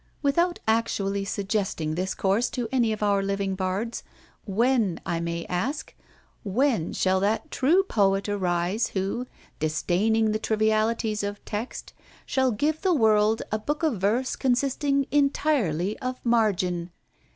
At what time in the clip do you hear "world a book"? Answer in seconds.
12.95-13.83